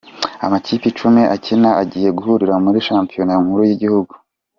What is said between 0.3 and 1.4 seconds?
Amakipe icumi